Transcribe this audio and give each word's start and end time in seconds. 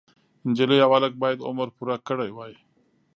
نجلۍ 0.47 0.77
او 0.85 0.91
هلک 0.97 1.13
باید 1.21 1.39
عمر 1.49 1.67
پوره 1.77 1.95
کړی 2.07 2.29
وای. 2.33 2.53